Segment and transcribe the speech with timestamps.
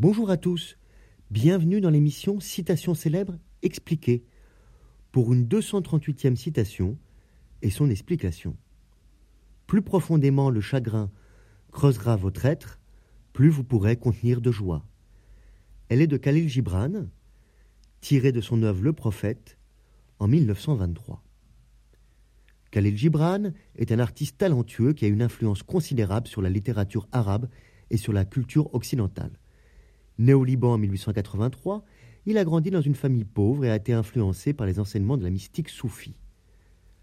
[0.00, 0.78] Bonjour à tous,
[1.32, 4.22] bienvenue dans l'émission Citation célèbre expliquée
[5.10, 6.96] pour une 238e citation
[7.62, 8.56] et son explication.
[9.66, 11.10] Plus profondément le chagrin
[11.72, 12.78] creusera votre être,
[13.32, 14.86] plus vous pourrez contenir de joie.
[15.88, 17.08] Elle est de Khalil Gibran,
[18.00, 19.58] tirée de son œuvre Le Prophète
[20.20, 21.24] en 1923.
[22.70, 27.48] Khalil Gibran est un artiste talentueux qui a une influence considérable sur la littérature arabe
[27.90, 29.32] et sur la culture occidentale.
[30.18, 31.84] Né au Liban en 1883,
[32.26, 35.22] il a grandi dans une famille pauvre et a été influencé par les enseignements de
[35.22, 36.16] la mystique soufie.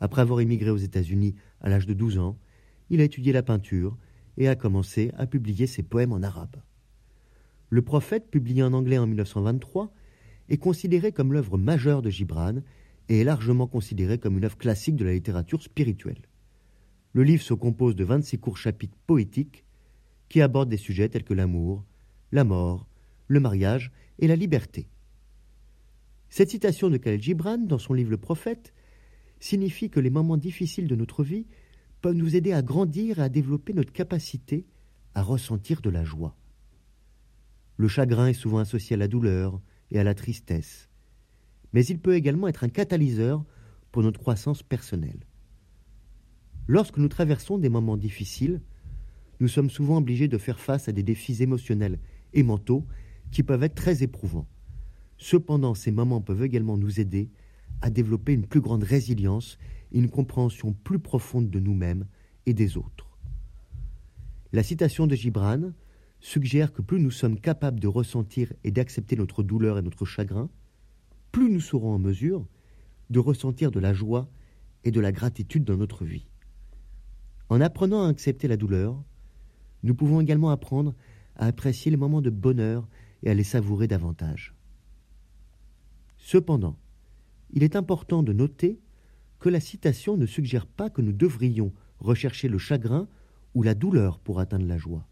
[0.00, 2.36] Après avoir émigré aux États-Unis à l'âge de 12 ans,
[2.90, 3.96] il a étudié la peinture
[4.36, 6.56] et a commencé à publier ses poèmes en arabe.
[7.70, 9.92] Le Prophète, publié en anglais en 1923,
[10.48, 12.56] est considéré comme l'œuvre majeure de Gibran
[13.08, 16.22] et est largement considéré comme une œuvre classique de la littérature spirituelle.
[17.12, 19.64] Le livre se compose de 26 courts chapitres poétiques
[20.28, 21.84] qui abordent des sujets tels que l'amour,
[22.32, 22.86] la mort,
[23.28, 24.88] le mariage et la liberté.
[26.28, 28.74] Cette citation de Khalil Gibran dans son livre Le Prophète
[29.40, 31.46] signifie que les moments difficiles de notre vie
[32.00, 34.66] peuvent nous aider à grandir et à développer notre capacité
[35.14, 36.36] à ressentir de la joie.
[37.76, 40.88] Le chagrin est souvent associé à la douleur et à la tristesse,
[41.72, 43.44] mais il peut également être un catalyseur
[43.92, 45.26] pour notre croissance personnelle.
[46.66, 48.60] Lorsque nous traversons des moments difficiles,
[49.40, 51.98] nous sommes souvent obligés de faire face à des défis émotionnels
[52.32, 52.84] et mentaux
[53.30, 54.46] qui peuvent être très éprouvants.
[55.18, 57.30] Cependant, ces moments peuvent également nous aider
[57.80, 59.58] à développer une plus grande résilience
[59.92, 62.06] et une compréhension plus profonde de nous-mêmes
[62.46, 63.18] et des autres.
[64.52, 65.72] La citation de Gibran
[66.20, 70.48] suggère que plus nous sommes capables de ressentir et d'accepter notre douleur et notre chagrin,
[71.32, 72.46] plus nous serons en mesure
[73.10, 74.28] de ressentir de la joie
[74.84, 76.26] et de la gratitude dans notre vie.
[77.48, 79.02] En apprenant à accepter la douleur,
[79.82, 80.94] nous pouvons également apprendre
[81.36, 82.88] à apprécier les moments de bonheur
[83.22, 84.54] et à les savourer davantage.
[86.18, 86.76] Cependant,
[87.50, 88.80] il est important de noter
[89.38, 93.08] que la citation ne suggère pas que nous devrions rechercher le chagrin
[93.54, 95.06] ou la douleur pour atteindre la joie.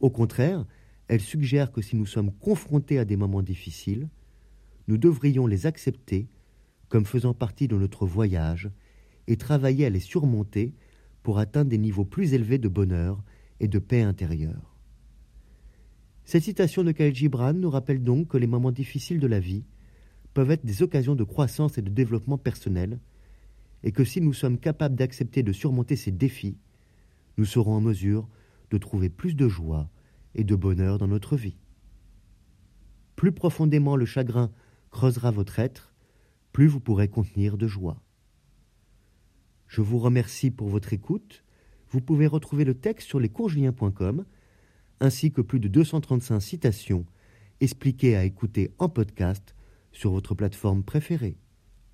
[0.00, 0.64] Au contraire,
[1.08, 4.08] elle suggère que si nous sommes confrontés à des moments difficiles,
[4.88, 6.28] nous devrions les accepter
[6.88, 8.70] comme faisant partie de notre voyage
[9.26, 10.74] et travailler à les surmonter
[11.22, 13.22] pour atteindre des niveaux plus élevés de bonheur
[13.60, 14.75] et de paix intérieure.
[16.26, 19.64] Cette citation de Khalil Gibran nous rappelle donc que les moments difficiles de la vie
[20.34, 22.98] peuvent être des occasions de croissance et de développement personnel,
[23.84, 26.58] et que si nous sommes capables d'accepter de surmonter ces défis,
[27.38, 28.28] nous serons en mesure
[28.72, 29.88] de trouver plus de joie
[30.34, 31.58] et de bonheur dans notre vie.
[33.14, 34.50] Plus profondément le chagrin
[34.90, 35.94] creusera votre être,
[36.52, 38.02] plus vous pourrez contenir de joie.
[39.68, 41.44] Je vous remercie pour votre écoute.
[41.90, 44.24] Vous pouvez retrouver le texte sur lescoursjulien.com
[45.00, 47.04] ainsi que plus de 235 citations
[47.60, 49.54] expliquées à écouter en podcast
[49.92, 51.36] sur votre plateforme préférée.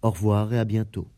[0.03, 1.09] Au revoir et à bientôt.